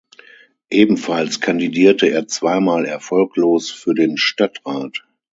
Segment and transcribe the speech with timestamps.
[0.71, 5.03] Ebenfalls kandidierte er zweimal erfolglos für den Stadtrat.